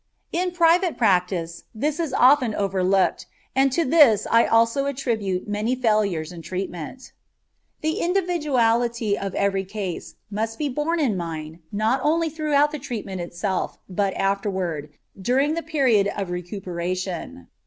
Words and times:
In 0.31 0.49
private 0.49 0.97
practice 0.97 1.65
this 1.75 1.99
is 1.99 2.11
often 2.11 2.55
overlooked, 2.55 3.27
and 3.55 3.71
to 3.71 3.85
this 3.85 4.25
I 4.31 4.47
also 4.47 4.87
attribute 4.87 5.47
many 5.47 5.75
failures 5.75 6.31
in 6.31 6.41
treatment. 6.41 7.11
The 7.81 8.01
individuality 8.01 9.15
of 9.15 9.35
every 9.35 9.63
case 9.63 10.15
must 10.31 10.57
be 10.57 10.69
borne 10.69 10.99
in 10.99 11.15
mind 11.15 11.59
not 11.71 11.99
only 12.01 12.29
throughout 12.31 12.71
the 12.71 12.79
treatment 12.79 13.21
itself, 13.21 13.77
but 13.87 14.15
afterward, 14.15 14.89
during 15.21 15.53
the 15.53 15.61
period 15.61 16.07
of 16.17 16.31
recuperation. 16.31 17.47